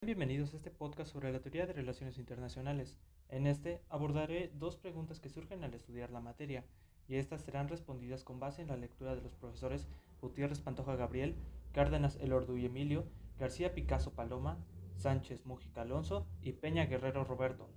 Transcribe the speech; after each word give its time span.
Bienvenidos 0.00 0.54
a 0.54 0.56
este 0.56 0.70
podcast 0.70 1.12
sobre 1.12 1.30
la 1.30 1.40
teoría 1.40 1.66
de 1.66 1.74
relaciones 1.74 2.16
internacionales. 2.16 2.98
En 3.28 3.46
este 3.46 3.82
abordaré 3.90 4.50
dos 4.54 4.76
preguntas 4.76 5.20
que 5.20 5.28
surgen 5.28 5.62
al 5.62 5.74
estudiar 5.74 6.10
la 6.10 6.22
materia, 6.22 6.64
y 7.08 7.16
estas 7.16 7.42
serán 7.42 7.68
respondidas 7.68 8.24
con 8.24 8.40
base 8.40 8.62
en 8.62 8.68
la 8.68 8.78
lectura 8.78 9.14
de 9.14 9.20
los 9.20 9.34
profesores 9.34 9.86
Gutiérrez 10.22 10.60
Pantoja 10.60 10.96
Gabriel, 10.96 11.36
Cárdenas 11.72 12.16
Elordu 12.16 12.56
y 12.56 12.64
Emilio, 12.64 13.04
García 13.38 13.74
Picasso 13.74 14.14
Paloma, 14.14 14.56
Sánchez 14.96 15.44
Mujica 15.44 15.82
Alonso 15.82 16.26
y 16.40 16.52
Peña 16.52 16.86
Guerrero 16.86 17.24
Roberto, 17.24 17.68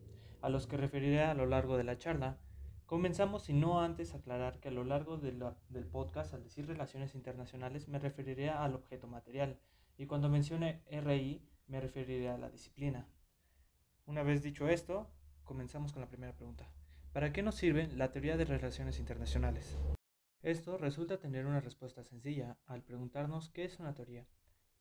a 0.41 0.47
los 0.47 0.67
que 0.67 0.77
referiré 0.77 1.21
a 1.21 1.33
lo 1.33 1.45
largo 1.47 1.75
de 1.75 1.83
la 1.83 1.97
charla. 1.97 2.37
Comenzamos 2.85 3.49
y 3.49 3.53
no 3.53 3.79
antes 3.79 4.13
aclarar 4.13 4.59
que 4.59 4.67
a 4.67 4.71
lo 4.71 4.83
largo 4.83 5.17
del 5.17 5.87
podcast 5.87 6.33
al 6.33 6.43
decir 6.43 6.67
relaciones 6.67 7.15
internacionales 7.15 7.87
me 7.87 7.97
referiré 7.97 8.49
al 8.49 8.75
objeto 8.75 9.07
material 9.07 9.57
y 9.97 10.05
cuando 10.05 10.29
mencione 10.29 10.83
RI 10.89 11.47
me 11.67 11.79
referiré 11.79 12.29
a 12.29 12.37
la 12.37 12.49
disciplina. 12.49 13.07
Una 14.05 14.21
vez 14.21 14.43
dicho 14.43 14.67
esto, 14.67 15.09
comenzamos 15.43 15.93
con 15.93 16.01
la 16.01 16.09
primera 16.09 16.33
pregunta. 16.33 16.69
¿Para 17.13 17.31
qué 17.31 17.41
nos 17.41 17.55
sirve 17.55 17.87
la 17.95 18.11
teoría 18.11 18.37
de 18.37 18.45
relaciones 18.45 18.99
internacionales? 18.99 19.77
Esto 20.41 20.77
resulta 20.77 21.19
tener 21.19 21.45
una 21.45 21.61
respuesta 21.61 22.03
sencilla 22.03 22.57
al 22.65 22.83
preguntarnos 22.83 23.49
qué 23.49 23.63
es 23.63 23.79
una 23.79 23.93
teoría. 23.93 24.27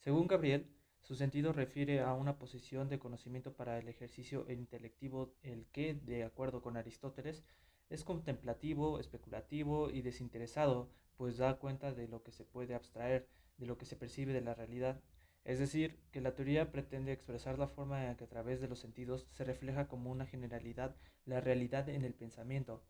Según 0.01 0.27
Gabriel, 0.27 0.75
su 1.03 1.15
sentido 1.15 1.53
refiere 1.53 2.01
a 2.01 2.15
una 2.15 2.39
posición 2.39 2.89
de 2.89 2.99
conocimiento 2.99 3.55
para 3.55 3.79
el 3.79 3.89
ejercicio 3.89 4.45
intelectivo, 4.51 5.35
el 5.43 5.67
que, 5.67 5.95
de 5.95 6.25
acuerdo 6.25 6.63
con 6.63 6.77
Aristóteles, 6.77 7.45
es 7.93 8.05
contemplativo, 8.05 8.99
especulativo 8.99 9.91
y 9.91 10.01
desinteresado, 10.01 10.89
pues 11.17 11.37
da 11.37 11.59
cuenta 11.59 11.93
de 11.93 12.09
lo 12.09 12.23
que 12.23 12.33
se 12.33 12.45
puede 12.45 12.75
abstraer, 12.75 13.29
de 13.59 13.67
lo 13.67 13.77
que 13.77 13.85
se 13.85 13.97
percibe 13.97 14.33
de 14.33 14.41
la 14.41 14.55
realidad. 14.55 15.01
Es 15.45 15.59
decir, 15.59 15.99
que 16.11 16.21
la 16.21 16.35
teoría 16.35 16.73
pretende 16.73 17.13
expresar 17.13 17.59
la 17.59 17.69
forma 17.69 18.09
en 18.09 18.17
que 18.17 18.25
a 18.25 18.29
través 18.29 18.61
de 18.61 18.69
los 18.69 18.79
sentidos 18.79 19.27
se 19.31 19.45
refleja 19.45 19.89
como 19.89 20.11
una 20.11 20.27
generalidad 20.27 20.97
la 21.27 21.41
realidad 21.41 21.89
en 21.89 22.05
el 22.05 22.15
pensamiento, 22.15 22.83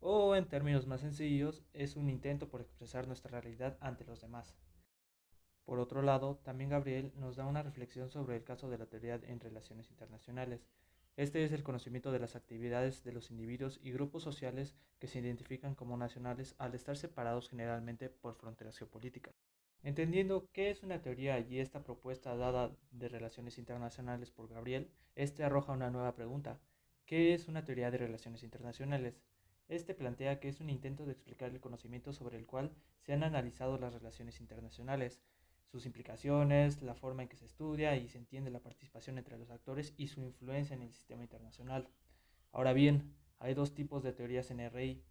o 0.00 0.34
en 0.34 0.48
términos 0.48 0.86
más 0.86 1.02
sencillos, 1.02 1.62
es 1.74 1.96
un 1.96 2.08
intento 2.08 2.48
por 2.48 2.60
expresar 2.60 3.06
nuestra 3.06 3.40
realidad 3.40 3.76
ante 3.80 4.04
los 4.04 4.20
demás. 4.20 4.56
Por 5.64 5.80
otro 5.80 6.00
lado, 6.00 6.36
también 6.44 6.70
Gabriel 6.70 7.12
nos 7.16 7.36
da 7.36 7.44
una 7.44 7.62
reflexión 7.62 8.08
sobre 8.08 8.36
el 8.36 8.44
caso 8.44 8.70
de 8.70 8.78
la 8.78 8.86
teoría 8.86 9.20
en 9.22 9.40
relaciones 9.40 9.90
internacionales. 9.90 10.66
Este 11.16 11.42
es 11.44 11.52
el 11.52 11.62
conocimiento 11.62 12.12
de 12.12 12.18
las 12.18 12.36
actividades 12.36 13.02
de 13.02 13.12
los 13.12 13.30
individuos 13.30 13.80
y 13.82 13.90
grupos 13.90 14.22
sociales 14.22 14.76
que 14.98 15.06
se 15.06 15.20
identifican 15.20 15.74
como 15.74 15.96
nacionales 15.96 16.54
al 16.58 16.74
estar 16.74 16.94
separados 16.98 17.48
generalmente 17.48 18.10
por 18.10 18.34
fronteras 18.34 18.76
geopolíticas. 18.76 19.34
Entendiendo 19.82 20.46
qué 20.52 20.68
es 20.68 20.82
una 20.82 21.00
teoría 21.00 21.40
y 21.40 21.58
esta 21.58 21.82
propuesta 21.82 22.36
dada 22.36 22.76
de 22.90 23.08
relaciones 23.08 23.56
internacionales 23.56 24.30
por 24.30 24.48
Gabriel, 24.48 24.90
este 25.14 25.42
arroja 25.42 25.72
una 25.72 25.90
nueva 25.90 26.14
pregunta. 26.14 26.60
¿Qué 27.06 27.32
es 27.32 27.48
una 27.48 27.64
teoría 27.64 27.90
de 27.90 27.96
relaciones 27.96 28.42
internacionales? 28.42 29.22
Este 29.68 29.94
plantea 29.94 30.38
que 30.38 30.50
es 30.50 30.60
un 30.60 30.68
intento 30.68 31.06
de 31.06 31.12
explicar 31.12 31.50
el 31.50 31.60
conocimiento 31.60 32.12
sobre 32.12 32.36
el 32.36 32.44
cual 32.44 32.72
se 33.00 33.14
han 33.14 33.22
analizado 33.22 33.78
las 33.78 33.94
relaciones 33.94 34.38
internacionales, 34.40 35.22
sus 35.70 35.86
implicaciones, 35.86 36.82
la 36.82 36.94
forma 36.94 37.22
en 37.22 37.28
que 37.28 37.36
se 37.36 37.46
estudia 37.46 37.96
y 37.96 38.08
se 38.08 38.18
entiende 38.18 38.50
la 38.50 38.62
participación 38.62 39.18
entre 39.18 39.38
los 39.38 39.50
actores 39.50 39.94
y 39.96 40.08
su 40.08 40.22
influencia 40.22 40.74
en 40.74 40.82
el 40.82 40.92
sistema 40.92 41.22
internacional. 41.22 41.88
Ahora 42.52 42.72
bien, 42.72 43.14
hay 43.38 43.54
dos 43.54 43.74
tipos 43.74 44.02
de 44.02 44.12
teorías 44.12 44.50
en 44.50 44.60
RI. 44.70 45.02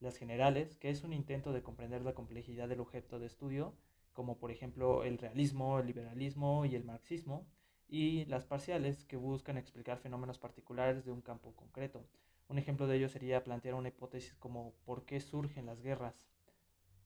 Las 0.00 0.16
generales, 0.16 0.76
que 0.76 0.90
es 0.90 1.02
un 1.04 1.12
intento 1.12 1.52
de 1.52 1.62
comprender 1.62 2.02
la 2.02 2.14
complejidad 2.14 2.68
del 2.68 2.80
objeto 2.80 3.18
de 3.18 3.26
estudio, 3.26 3.74
como 4.12 4.38
por 4.38 4.50
ejemplo 4.50 5.04
el 5.04 5.18
realismo, 5.18 5.78
el 5.78 5.86
liberalismo 5.86 6.64
y 6.64 6.74
el 6.74 6.84
marxismo, 6.84 7.46
y 7.88 8.24
las 8.26 8.44
parciales, 8.44 9.04
que 9.04 9.16
buscan 9.16 9.56
explicar 9.56 9.98
fenómenos 9.98 10.38
particulares 10.38 11.04
de 11.04 11.12
un 11.12 11.22
campo 11.22 11.54
concreto. 11.54 12.06
Un 12.48 12.58
ejemplo 12.58 12.86
de 12.86 12.96
ello 12.96 13.08
sería 13.08 13.42
plantear 13.42 13.74
una 13.74 13.88
hipótesis 13.88 14.34
como 14.36 14.74
¿por 14.84 15.04
qué 15.04 15.20
surgen 15.20 15.66
las 15.66 15.80
guerras? 15.80 16.28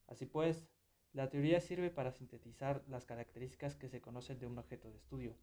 Así 0.07 0.27
pues, 0.27 0.67
la 1.13 1.29
teoría 1.29 1.61
sirve 1.61 1.91
para 1.91 2.13
sintetizar 2.13 2.85
las 2.89 3.05
características 3.05 3.77
que 3.77 3.89
se 3.89 4.01
conocen 4.01 4.39
de 4.39 4.47
un 4.47 4.59
objeto 4.59 4.91
de 4.91 4.97
estudio. 4.97 5.37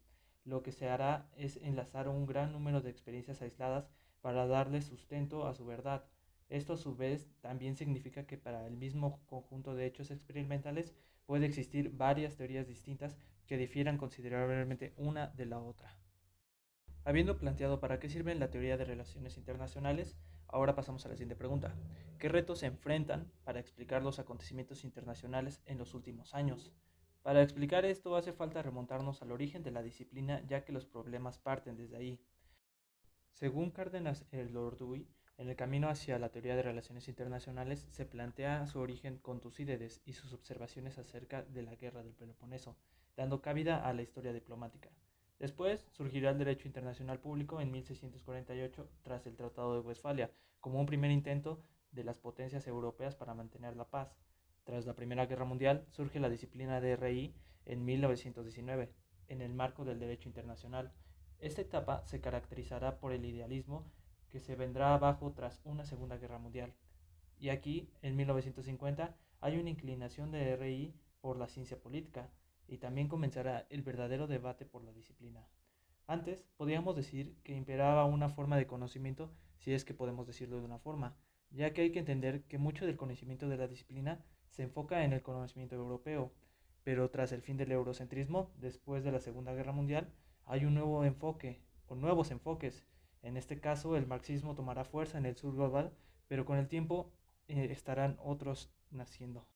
Lo 0.44 0.62
que 0.62 0.72
se 0.72 0.88
hará 0.88 1.28
es 1.36 1.56
enlazar 1.58 2.08
un 2.08 2.24
gran 2.24 2.52
número 2.52 2.80
de 2.80 2.90
experiencias 2.90 3.42
aisladas 3.42 3.90
para 4.22 4.46
darle 4.46 4.80
sustento 4.80 5.46
a 5.46 5.54
su 5.54 5.66
verdad. 5.66 6.04
Esto 6.48 6.72
a 6.72 6.78
su 6.78 6.96
vez 6.96 7.28
también 7.40 7.76
significa 7.76 8.26
que 8.26 8.38
para 8.38 8.66
el 8.66 8.76
mismo 8.76 9.20
conjunto 9.26 9.74
de 9.74 9.84
hechos 9.84 10.10
experimentales 10.10 10.94
puede 11.26 11.44
existir 11.44 11.90
varias 11.90 12.36
teorías 12.36 12.66
distintas 12.66 13.18
que 13.46 13.58
difieran 13.58 13.98
considerablemente 13.98 14.94
una 14.96 15.26
de 15.28 15.44
la 15.44 15.58
otra. 15.58 15.94
Habiendo 17.04 17.38
planteado 17.38 17.80
para 17.80 17.98
qué 17.98 18.08
sirve 18.08 18.34
la 18.34 18.50
teoría 18.50 18.78
de 18.78 18.86
relaciones 18.86 19.36
internacionales, 19.36 20.16
Ahora 20.48 20.74
pasamos 20.74 21.04
a 21.04 21.10
la 21.10 21.14
siguiente 21.14 21.36
pregunta. 21.36 21.74
¿Qué 22.18 22.28
retos 22.28 22.60
se 22.60 22.66
enfrentan 22.66 23.30
para 23.44 23.60
explicar 23.60 24.02
los 24.02 24.18
acontecimientos 24.18 24.82
internacionales 24.82 25.60
en 25.66 25.76
los 25.76 25.92
últimos 25.92 26.34
años? 26.34 26.72
Para 27.22 27.42
explicar 27.42 27.84
esto 27.84 28.16
hace 28.16 28.32
falta 28.32 28.62
remontarnos 28.62 29.20
al 29.20 29.32
origen 29.32 29.62
de 29.62 29.70
la 29.70 29.82
disciplina 29.82 30.42
ya 30.46 30.64
que 30.64 30.72
los 30.72 30.86
problemas 30.86 31.36
parten 31.36 31.76
desde 31.76 31.96
ahí. 31.96 32.20
Según 33.32 33.70
Cárdenas 33.70 34.24
el 34.32 34.54
Lorduy, 34.54 35.06
en 35.36 35.50
el 35.50 35.54
camino 35.54 35.90
hacia 35.90 36.18
la 36.18 36.30
teoría 36.30 36.56
de 36.56 36.62
relaciones 36.62 37.06
internacionales 37.08 37.86
se 37.90 38.06
plantea 38.06 38.66
su 38.66 38.80
origen 38.80 39.18
con 39.18 39.40
Tucídides 39.40 40.00
y 40.06 40.14
sus 40.14 40.32
observaciones 40.32 40.98
acerca 40.98 41.42
de 41.42 41.62
la 41.62 41.76
guerra 41.76 42.02
del 42.02 42.14
Peloponeso, 42.14 42.74
dando 43.16 43.42
cabida 43.42 43.86
a 43.86 43.92
la 43.92 44.02
historia 44.02 44.32
diplomática. 44.32 44.88
Después 45.38 45.86
surgirá 45.92 46.30
el 46.30 46.38
derecho 46.38 46.66
internacional 46.66 47.20
público 47.20 47.60
en 47.60 47.70
1648 47.70 48.88
tras 49.02 49.26
el 49.26 49.36
Tratado 49.36 49.74
de 49.74 49.86
Westfalia, 49.86 50.32
como 50.60 50.80
un 50.80 50.86
primer 50.86 51.10
intento 51.12 51.62
de 51.92 52.04
las 52.04 52.18
potencias 52.18 52.66
europeas 52.66 53.14
para 53.14 53.34
mantener 53.34 53.76
la 53.76 53.88
paz. 53.88 54.16
Tras 54.64 54.84
la 54.84 54.94
Primera 54.94 55.26
Guerra 55.26 55.44
Mundial 55.44 55.86
surge 55.90 56.20
la 56.20 56.28
disciplina 56.28 56.80
de 56.80 56.96
RI 56.96 57.34
en 57.66 57.84
1919, 57.84 58.92
en 59.28 59.40
el 59.40 59.54
marco 59.54 59.84
del 59.84 60.00
derecho 60.00 60.28
internacional. 60.28 60.92
Esta 61.38 61.62
etapa 61.62 62.04
se 62.04 62.20
caracterizará 62.20 62.98
por 62.98 63.12
el 63.12 63.24
idealismo 63.24 63.90
que 64.30 64.40
se 64.40 64.56
vendrá 64.56 64.94
abajo 64.94 65.32
tras 65.32 65.60
una 65.64 65.84
Segunda 65.84 66.18
Guerra 66.18 66.38
Mundial. 66.38 66.74
Y 67.38 67.50
aquí, 67.50 67.88
en 68.02 68.16
1950, 68.16 69.16
hay 69.40 69.58
una 69.58 69.70
inclinación 69.70 70.32
de 70.32 70.56
RI 70.56 70.94
por 71.20 71.38
la 71.38 71.46
ciencia 71.46 71.80
política, 71.80 72.28
y 72.68 72.78
también 72.78 73.08
comenzará 73.08 73.66
el 73.70 73.82
verdadero 73.82 74.26
debate 74.26 74.64
por 74.66 74.84
la 74.84 74.92
disciplina. 74.92 75.48
Antes 76.06 76.46
podíamos 76.56 76.94
decir 76.94 77.36
que 77.42 77.54
imperaba 77.54 78.04
una 78.04 78.28
forma 78.28 78.56
de 78.56 78.66
conocimiento, 78.66 79.32
si 79.56 79.72
es 79.72 79.84
que 79.84 79.94
podemos 79.94 80.26
decirlo 80.26 80.58
de 80.58 80.64
una 80.64 80.78
forma, 80.78 81.16
ya 81.50 81.72
que 81.72 81.80
hay 81.80 81.92
que 81.92 81.98
entender 81.98 82.44
que 82.44 82.58
mucho 82.58 82.86
del 82.86 82.96
conocimiento 82.96 83.48
de 83.48 83.56
la 83.56 83.66
disciplina 83.66 84.24
se 84.50 84.62
enfoca 84.62 85.04
en 85.04 85.12
el 85.12 85.22
conocimiento 85.22 85.74
europeo, 85.74 86.32
pero 86.84 87.10
tras 87.10 87.32
el 87.32 87.42
fin 87.42 87.56
del 87.56 87.72
eurocentrismo, 87.72 88.52
después 88.56 89.04
de 89.04 89.12
la 89.12 89.20
Segunda 89.20 89.52
Guerra 89.54 89.72
Mundial, 89.72 90.12
hay 90.44 90.64
un 90.64 90.74
nuevo 90.74 91.04
enfoque, 91.04 91.60
o 91.86 91.94
nuevos 91.94 92.30
enfoques. 92.30 92.86
En 93.22 93.36
este 93.36 93.60
caso, 93.60 93.96
el 93.96 94.06
marxismo 94.06 94.54
tomará 94.54 94.84
fuerza 94.84 95.18
en 95.18 95.26
el 95.26 95.36
sur 95.36 95.54
global, 95.54 95.92
pero 96.28 96.44
con 96.44 96.58
el 96.58 96.68
tiempo 96.68 97.12
eh, 97.48 97.68
estarán 97.70 98.16
otros 98.22 98.72
naciendo. 98.90 99.46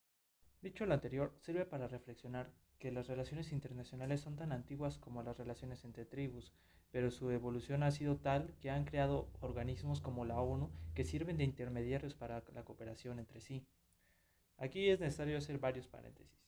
Dicho 0.60 0.86
lo 0.86 0.94
anterior, 0.94 1.34
sirve 1.40 1.64
para 1.64 1.88
reflexionar 1.88 2.50
que 2.82 2.90
las 2.90 3.06
relaciones 3.06 3.52
internacionales 3.52 4.22
son 4.22 4.34
tan 4.34 4.50
antiguas 4.50 4.98
como 4.98 5.22
las 5.22 5.38
relaciones 5.38 5.84
entre 5.84 6.04
tribus, 6.04 6.52
pero 6.90 7.12
su 7.12 7.30
evolución 7.30 7.84
ha 7.84 7.92
sido 7.92 8.16
tal 8.16 8.56
que 8.58 8.70
han 8.70 8.84
creado 8.84 9.28
organismos 9.40 10.00
como 10.00 10.24
la 10.24 10.40
ONU 10.40 10.68
que 10.92 11.04
sirven 11.04 11.36
de 11.36 11.44
intermediarios 11.44 12.16
para 12.16 12.42
la 12.52 12.64
cooperación 12.64 13.20
entre 13.20 13.40
sí. 13.40 13.64
Aquí 14.56 14.90
es 14.90 14.98
necesario 14.98 15.38
hacer 15.38 15.58
varios 15.58 15.86
paréntesis. 15.86 16.44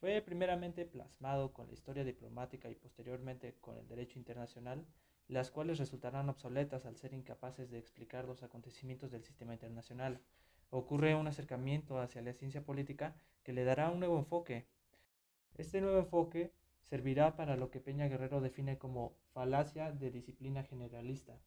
Fue 0.00 0.22
primeramente 0.22 0.86
plasmado 0.86 1.52
con 1.52 1.66
la 1.66 1.74
historia 1.74 2.02
diplomática 2.02 2.70
y 2.70 2.74
posteriormente 2.74 3.54
con 3.60 3.76
el 3.76 3.86
derecho 3.86 4.18
internacional, 4.18 4.86
las 5.28 5.50
cuales 5.50 5.78
resultarán 5.78 6.30
obsoletas 6.30 6.86
al 6.86 6.96
ser 6.96 7.12
incapaces 7.12 7.70
de 7.70 7.78
explicar 7.78 8.24
los 8.24 8.42
acontecimientos 8.42 9.10
del 9.10 9.22
sistema 9.22 9.52
internacional. 9.52 10.18
Ocurre 10.70 11.14
un 11.14 11.26
acercamiento 11.26 12.00
hacia 12.00 12.22
la 12.22 12.32
ciencia 12.32 12.64
política 12.64 13.14
que 13.42 13.52
le 13.52 13.64
dará 13.64 13.90
un 13.90 13.98
nuevo 13.98 14.18
enfoque 14.18 14.66
este 15.56 15.80
nuevo 15.80 15.98
enfoque 15.98 16.52
servirá 16.84 17.36
para 17.36 17.56
lo 17.56 17.70
que 17.70 17.80
Peña 17.80 18.08
Guerrero 18.08 18.40
define 18.40 18.78
como 18.78 19.14
falacia 19.32 19.92
de 19.92 20.10
disciplina 20.10 20.62
generalista. 20.62 21.38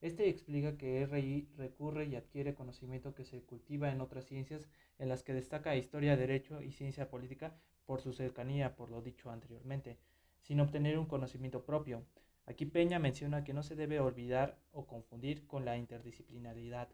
Este 0.00 0.28
explica 0.28 0.76
que 0.76 1.06
RI 1.06 1.48
recurre 1.56 2.06
y 2.06 2.16
adquiere 2.16 2.54
conocimiento 2.54 3.14
que 3.14 3.24
se 3.24 3.42
cultiva 3.42 3.90
en 3.90 4.00
otras 4.00 4.26
ciencias 4.26 4.68
en 4.98 5.08
las 5.08 5.22
que 5.22 5.32
destaca 5.32 5.76
historia, 5.76 6.16
derecho 6.16 6.60
y 6.62 6.72
ciencia 6.72 7.08
política 7.08 7.56
por 7.86 8.00
su 8.00 8.12
cercanía, 8.12 8.76
por 8.76 8.90
lo 8.90 9.00
dicho 9.00 9.30
anteriormente, 9.30 9.98
sin 10.42 10.60
obtener 10.60 10.98
un 10.98 11.06
conocimiento 11.06 11.64
propio. 11.64 12.04
Aquí 12.46 12.66
Peña 12.66 12.98
menciona 12.98 13.44
que 13.44 13.54
no 13.54 13.62
se 13.62 13.76
debe 13.76 14.00
olvidar 14.00 14.58
o 14.72 14.86
confundir 14.86 15.46
con 15.46 15.64
la 15.64 15.78
interdisciplinaridad. 15.78 16.88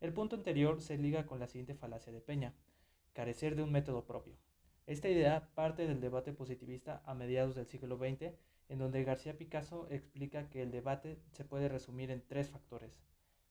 El 0.00 0.12
punto 0.12 0.36
anterior 0.36 0.82
se 0.82 0.98
liga 0.98 1.24
con 1.24 1.40
la 1.40 1.46
siguiente 1.46 1.74
falacia 1.74 2.12
de 2.12 2.20
Peña, 2.20 2.54
carecer 3.14 3.56
de 3.56 3.62
un 3.62 3.72
método 3.72 4.04
propio. 4.04 4.36
Esta 4.86 5.08
idea 5.08 5.48
parte 5.56 5.88
del 5.88 6.00
debate 6.00 6.32
positivista 6.32 7.02
a 7.06 7.14
mediados 7.14 7.56
del 7.56 7.66
siglo 7.66 7.96
XX, 7.96 8.32
en 8.68 8.78
donde 8.78 9.02
García 9.02 9.36
Picasso 9.36 9.88
explica 9.90 10.48
que 10.48 10.62
el 10.62 10.70
debate 10.70 11.18
se 11.32 11.44
puede 11.44 11.68
resumir 11.68 12.12
en 12.12 12.24
tres 12.24 12.50
factores, 12.50 13.02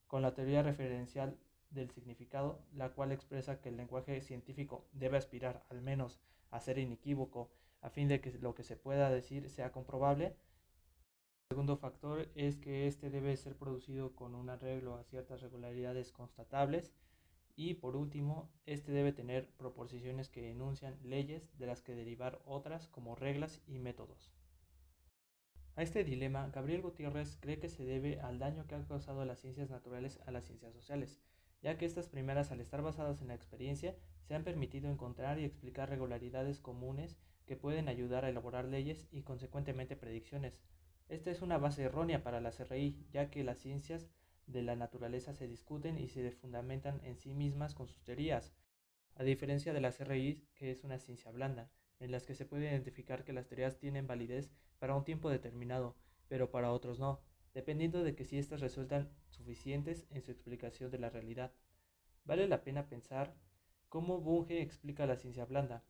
con 0.08 0.22
la 0.22 0.34
teoría 0.34 0.64
referencial 0.64 1.38
del 1.72 1.92
significado, 1.92 2.62
la 2.74 2.94
cual 2.94 3.12
expresa 3.12 3.60
que 3.60 3.68
el 3.68 3.76
lenguaje 3.76 4.22
científico 4.22 4.88
debe 4.94 5.18
aspirar 5.18 5.66
al 5.70 5.82
menos 5.82 6.22
a 6.52 6.62
ser 6.62 6.78
inequívoco 6.78 7.52
a 7.82 7.90
fin 7.90 8.08
de 8.08 8.22
que 8.22 8.32
lo 8.40 8.56
que 8.56 8.64
se 8.64 8.78
pueda 8.78 9.10
decir 9.10 9.50
sea 9.50 9.74
comprobable. 9.74 10.28
El 10.28 11.56
segundo 11.56 11.76
factor 11.76 12.30
es 12.36 12.56
que 12.58 12.88
éste 12.88 13.10
debe 13.10 13.36
ser 13.36 13.58
producido 13.58 14.16
con 14.16 14.36
un 14.36 14.50
arreglo 14.50 14.96
a 14.96 15.04
ciertas 15.04 15.42
regularidades 15.42 16.14
constatables. 16.14 16.94
Y 17.56 17.76
por 17.76 17.96
último, 17.96 18.52
este 18.66 18.92
debe 18.92 19.14
tener 19.14 19.50
proposiciones 19.58 20.30
que 20.30 20.52
enuncian 20.52 21.00
leyes 21.04 21.58
de 21.58 21.68
las 21.68 21.82
que 21.82 21.96
derivar 21.96 22.42
otras 22.46 22.88
como 22.90 23.16
reglas 23.16 23.62
y 23.66 23.80
métodos. 23.80 24.34
A 25.78 25.84
este 25.84 26.04
dilema, 26.04 26.50
Gabriel 26.54 26.82
Gutiérrez 26.82 27.38
cree 27.40 27.60
que 27.60 27.70
se 27.70 27.86
debe 27.86 28.20
al 28.22 28.40
daño 28.40 28.66
que 28.66 28.76
han 28.76 28.86
causado 28.86 29.26
las 29.26 29.40
ciencias 29.40 29.70
naturales 29.70 30.20
a 30.26 30.32
las 30.32 30.46
ciencias 30.46 30.74
sociales, 30.74 31.22
ya 31.62 31.78
que 31.78 31.86
estas 31.86 32.08
primeras, 32.08 32.52
al 32.52 32.62
estar 32.62 32.82
basadas 32.82 33.22
en 33.22 33.28
la 33.28 33.36
experiencia, 33.36 33.96
se 34.24 34.36
han 34.36 34.44
permitido 34.44 34.90
encontrar 34.90 35.40
y 35.40 35.46
explicar 35.46 35.90
regularidades 35.90 36.60
comunes 36.60 37.18
que 37.46 37.56
pueden 37.56 37.90
ayudar 37.90 38.26
a 38.26 38.30
elaborar 38.30 38.66
leyes 38.66 39.08
y 39.12 39.24
consecuentemente 39.24 39.96
predicciones. 39.96 40.62
Esta 41.08 41.30
es 41.30 41.42
una 41.42 41.58
base 41.58 41.84
errónea 41.84 42.24
para 42.24 42.42
la 42.42 42.52
CRI, 42.52 43.06
ya 43.12 43.30
que 43.30 43.44
las 43.44 43.60
ciencias 43.60 44.10
de 44.48 44.62
la 44.62 44.76
naturaleza 44.76 45.34
se 45.34 45.48
discuten 45.48 45.98
y 45.98 46.08
se 46.08 46.32
fundamentan 46.32 47.02
en 47.04 47.18
sí 47.18 47.34
mismas 47.34 47.74
con 47.74 47.88
sus 47.88 48.04
teorías, 48.04 48.54
a 49.16 49.24
diferencia 49.24 49.74
de 49.74 49.82
la 49.82 49.92
CRI, 49.92 50.48
que 50.56 50.72
es 50.72 50.84
una 50.84 51.00
ciencia 51.00 51.32
blanda, 51.32 51.70
en 52.00 52.12
las 52.12 52.26
que 52.26 52.36
se 52.36 52.46
puede 52.46 52.66
identificar 52.66 53.24
que 53.24 53.34
las 53.34 53.48
teorías 53.48 53.78
tienen 53.78 54.08
validez 54.08 54.52
para 54.80 54.96
un 54.96 55.04
tiempo 55.04 55.30
determinado, 55.30 55.96
pero 56.28 56.52
para 56.52 56.72
otros 56.72 57.00
no, 57.00 57.22
dependiendo 57.54 58.04
de 58.04 58.16
que 58.16 58.26
si 58.26 58.38
éstas 58.38 58.60
resultan 58.60 59.10
suficientes 59.30 60.06
en 60.10 60.22
su 60.22 60.32
explicación 60.32 60.92
de 60.92 61.00
la 61.00 61.10
realidad. 61.10 61.54
Vale 62.26 62.48
la 62.48 62.64
pena 62.64 62.90
pensar 62.90 63.34
cómo 63.88 64.20
Bunge 64.20 64.62
explica 64.62 65.06
la 65.06 65.16
ciencia 65.16 65.46
blanda, 65.46 65.84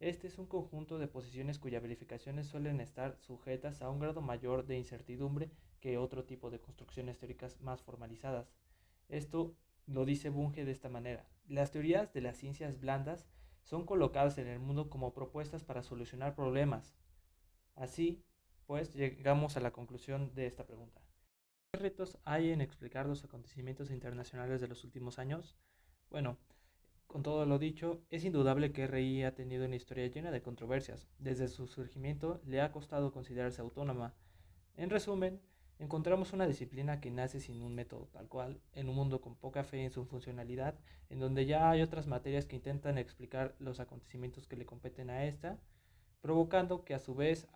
este 0.00 0.28
es 0.28 0.38
un 0.38 0.46
conjunto 0.46 0.98
de 0.98 1.08
posiciones 1.08 1.58
cuyas 1.58 1.82
verificaciones 1.82 2.46
suelen 2.46 2.80
estar 2.80 3.18
sujetas 3.18 3.82
a 3.82 3.90
un 3.90 3.98
grado 3.98 4.22
mayor 4.22 4.64
de 4.64 4.78
incertidumbre 4.78 5.50
que 5.80 5.98
otro 5.98 6.24
tipo 6.24 6.50
de 6.50 6.60
construcciones 6.60 7.18
teóricas 7.18 7.60
más 7.60 7.82
formalizadas. 7.82 8.54
Esto 9.08 9.56
lo 9.86 10.04
dice 10.04 10.30
Bunge 10.30 10.64
de 10.64 10.72
esta 10.72 10.88
manera. 10.88 11.28
Las 11.48 11.72
teorías 11.72 12.12
de 12.12 12.20
las 12.20 12.36
ciencias 12.36 12.80
blandas 12.80 13.26
son 13.64 13.84
colocadas 13.86 14.38
en 14.38 14.46
el 14.46 14.60
mundo 14.60 14.88
como 14.88 15.12
propuestas 15.12 15.64
para 15.64 15.82
solucionar 15.82 16.34
problemas. 16.34 16.94
Así, 17.74 18.22
pues, 18.66 18.94
llegamos 18.94 19.56
a 19.56 19.60
la 19.60 19.72
conclusión 19.72 20.34
de 20.34 20.46
esta 20.46 20.66
pregunta. 20.66 21.00
¿Qué 21.72 21.80
retos 21.80 22.18
hay 22.24 22.50
en 22.50 22.60
explicar 22.60 23.06
los 23.06 23.24
acontecimientos 23.24 23.90
internacionales 23.90 24.60
de 24.60 24.68
los 24.68 24.84
últimos 24.84 25.18
años? 25.18 25.56
Bueno, 26.10 26.38
con 27.06 27.24
todo 27.24 27.44
lo 27.46 27.58
dicho, 27.58 28.04
es 28.10 28.24
indudable 28.24 28.72
que 28.72 28.86
RI 28.86 29.24
ha 29.24 29.34
tenido 29.34 29.66
una 29.66 29.74
historia 29.74 30.06
llena 30.06 30.30
de 30.30 30.42
controversias. 30.42 31.08
Desde 31.18 31.48
su 31.48 31.66
surgimiento 31.66 32.40
le 32.44 32.60
ha 32.60 32.70
costado 32.70 33.12
considerarse 33.12 33.60
autónoma. 33.60 34.14
En 34.76 34.90
resumen, 34.90 35.40
encontramos 35.80 36.32
una 36.32 36.46
disciplina 36.46 37.00
que 37.00 37.10
nace 37.10 37.40
sin 37.40 37.62
un 37.62 37.74
método 37.74 38.06
tal 38.12 38.28
cual, 38.28 38.60
en 38.74 38.88
un 38.88 38.94
mundo 38.94 39.20
con 39.20 39.34
poca 39.34 39.64
fe 39.64 39.82
en 39.82 39.90
su 39.90 40.04
funcionalidad, 40.04 40.78
en 41.08 41.18
donde 41.18 41.46
ya 41.46 41.70
hay 41.70 41.80
otras 41.80 42.06
materias 42.06 42.46
que 42.46 42.56
intentan 42.56 42.98
explicar 42.98 43.56
los 43.58 43.80
acontecimientos 43.80 44.46
que 44.46 44.56
le 44.56 44.66
competen 44.66 45.10
a 45.10 45.24
esta, 45.24 45.58
provocando 46.20 46.84
que 46.84 46.94
a 46.94 46.98
su 46.98 47.14
vez 47.14 47.48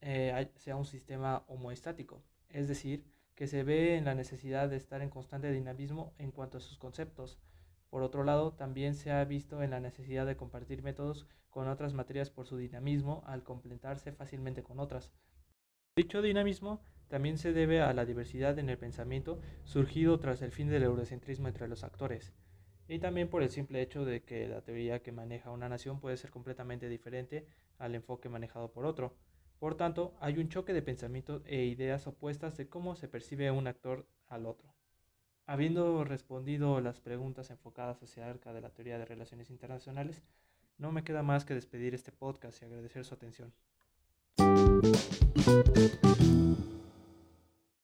eh, 0.00 0.48
sea 0.56 0.76
un 0.76 0.86
sistema 0.86 1.44
homoestático, 1.48 2.22
es 2.48 2.68
decir, 2.68 3.04
que 3.34 3.48
se 3.48 3.64
ve 3.64 3.96
en 3.96 4.04
la 4.04 4.14
necesidad 4.14 4.68
de 4.68 4.76
estar 4.76 5.02
en 5.02 5.10
constante 5.10 5.50
dinamismo 5.50 6.14
en 6.18 6.30
cuanto 6.30 6.58
a 6.58 6.60
sus 6.60 6.78
conceptos, 6.78 7.40
por 7.90 8.02
otro 8.02 8.24
lado, 8.24 8.52
también 8.52 8.94
se 8.94 9.10
ha 9.10 9.22
visto 9.24 9.62
en 9.62 9.70
la 9.70 9.80
necesidad 9.80 10.24
de 10.24 10.36
compartir 10.36 10.82
métodos 10.82 11.26
con 11.50 11.68
otras 11.68 11.92
materias 11.92 12.30
por 12.30 12.46
su 12.46 12.56
dinamismo 12.56 13.22
al 13.26 13.42
completarse 13.42 14.12
fácilmente 14.12 14.62
con 14.62 14.80
otras. 14.80 15.12
Dicho 15.94 16.22
dinamismo 16.22 16.80
también 17.12 17.36
se 17.36 17.52
debe 17.52 17.82
a 17.82 17.92
la 17.92 18.06
diversidad 18.06 18.58
en 18.58 18.70
el 18.70 18.78
pensamiento 18.78 19.38
surgido 19.64 20.18
tras 20.18 20.40
el 20.40 20.50
fin 20.50 20.70
del 20.70 20.82
eurocentrismo 20.82 21.46
entre 21.46 21.68
los 21.68 21.84
actores, 21.84 22.32
y 22.88 23.00
también 23.00 23.28
por 23.28 23.42
el 23.42 23.50
simple 23.50 23.82
hecho 23.82 24.06
de 24.06 24.22
que 24.22 24.48
la 24.48 24.62
teoría 24.62 25.02
que 25.02 25.12
maneja 25.12 25.50
una 25.50 25.68
nación 25.68 26.00
puede 26.00 26.16
ser 26.16 26.30
completamente 26.30 26.88
diferente 26.88 27.46
al 27.76 27.94
enfoque 27.94 28.30
manejado 28.30 28.72
por 28.72 28.86
otro. 28.86 29.14
Por 29.58 29.74
tanto, 29.74 30.14
hay 30.20 30.38
un 30.38 30.48
choque 30.48 30.72
de 30.72 30.80
pensamiento 30.80 31.42
e 31.44 31.66
ideas 31.66 32.06
opuestas 32.06 32.56
de 32.56 32.70
cómo 32.70 32.96
se 32.96 33.08
percibe 33.08 33.50
un 33.50 33.66
actor 33.66 34.06
al 34.28 34.46
otro. 34.46 34.72
Habiendo 35.44 36.04
respondido 36.04 36.80
las 36.80 37.02
preguntas 37.02 37.50
enfocadas 37.50 38.02
acerca 38.02 38.54
de 38.54 38.62
la 38.62 38.70
teoría 38.70 38.96
de 38.96 39.04
relaciones 39.04 39.50
internacionales, 39.50 40.22
no 40.78 40.92
me 40.92 41.04
queda 41.04 41.22
más 41.22 41.44
que 41.44 41.52
despedir 41.52 41.94
este 41.94 42.10
podcast 42.10 42.62
y 42.62 42.64
agradecer 42.64 43.04
su 43.04 43.12
atención. 43.12 43.52